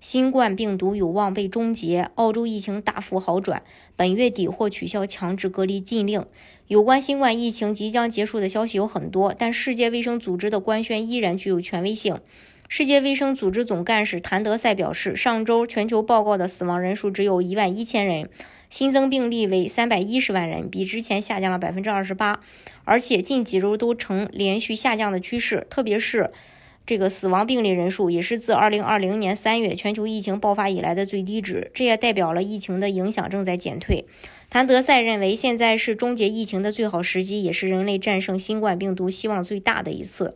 [0.00, 3.62] 新冠病毒有望被终结，澳洲疫情大幅好转，
[3.96, 6.24] 本月底或取消强制隔离禁令。
[6.68, 12.20] 有关新冠疫情即将结束的消息有很多，但世界卫生组织的官宣依然具有权威性。
[12.68, 18.30] 世界卫生组织总干事谭德赛表示，上周全球报告的死亡人数只有一万一千人，
[18.70, 22.40] 新增病例为三百一十万人，比之前下降了百分之二十八，
[22.84, 26.30] 而且近几周都呈连续下降的趋势，特别是。
[26.88, 34.06] 这个死亡病例人数也是自二零二零年三月全球疫情爆发以来的最低值，这也代表了疫情的影响正在减退。
[34.48, 40.34] 谭德赛认为，现在是终结疫情的最好时机，也是人类战胜新冠病毒希望最大的一次。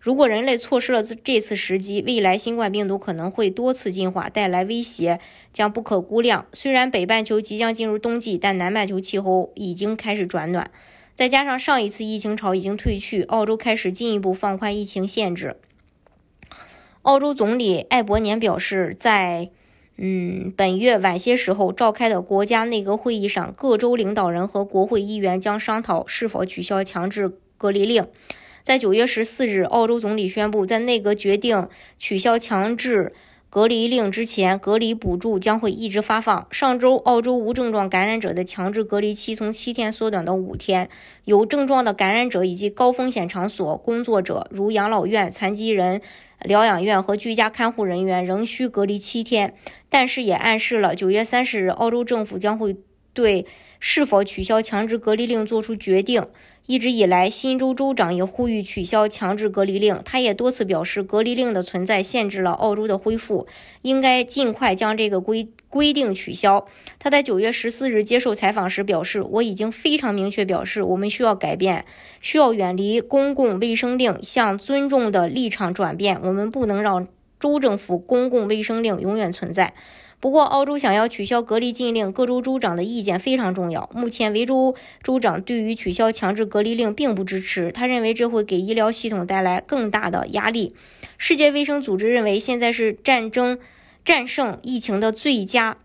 [0.00, 5.18] 如果人类错失了这次时机，未来新冠病毒可能会多次进化，带来威胁
[5.52, 6.46] 将不可估量。
[6.52, 10.70] 虽然北半球即将进入冬季，但南半球气候已经开始转暖，
[11.16, 15.56] 再加上上一次疫情潮已经退去，澳洲开始进一步放宽疫情限制。
[17.08, 19.48] 澳洲总理艾伯年表示，在
[19.96, 28.06] 嗯本月晚些时候召开的国家内阁会议上，各州领导人和国会议员将商讨是否取消强制隔离令。
[28.62, 31.66] 在九月十四日，澳洲总理宣布，在内阁决定
[31.98, 33.14] 取消强制
[33.50, 36.46] 隔离令之前，隔离补助将会一直发放。
[36.50, 40.90] 上周，澳洲无症状感染者的强制隔离期从七天缩短到五天，
[41.24, 46.02] 有症状的感染者以及高风险场所工作者，如养老院、残疾人。
[46.44, 49.54] 疗养院和居家看护人员仍需隔离七天，
[49.88, 52.76] 但是也暗示了九月三十日，澳洲政府将会
[53.12, 53.44] 对
[53.80, 56.24] 是否取消强制隔离令做出决定。
[56.68, 60.02] 一直以来，新州州长也呼吁取消强制隔离令。
[60.04, 63.46] 他也多次表示，隔离令的存在限制了澳洲的恢复，
[63.80, 66.66] 应该尽快将这个规规定取消。
[66.98, 71.86] 他在九月十四日接受采访时表示：“我已经非常明确表示，我们需要改变，
[72.20, 76.20] 需要远离公共卫生令，向尊重的立场转变。
[76.22, 77.08] 我们不能让
[77.40, 79.72] 州政府公共卫生令永远存在。”
[80.20, 83.88] 不过，澳洲想要取消隔离禁令，各州州长的意见非常重要。
[83.94, 90.74] 目前，维州州长对于取消强制隔离令并不支持，他认为这会给医疗系统带来更大的压力。
[91.16, 93.58] 世界卫生组织认为，现在是战争
[94.04, 95.76] 战胜疫情的最佳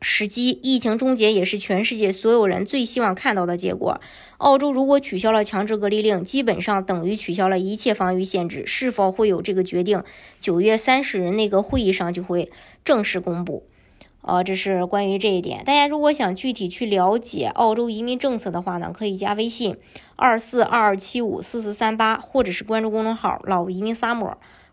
[0.00, 4.00] 时机，疫情终结也是全世界所有人最希望看到的结果。
[4.38, 8.64] 澳洲如果取消了强制隔离令，基本上等于取消了一切防御限制。
[8.66, 10.02] 是否会有这个决定？
[10.40, 12.50] 九月三十日那个会议上就会
[12.84, 13.64] 正式公布。
[14.22, 15.64] 呃，这是关于这一点。
[15.64, 19.76] 大家如果想具体去了解澳洲移民政策的话呢，可以加微信
[20.16, 24.34] 二四二二七五四四三八，或者是关注公众号“老移民 summer”，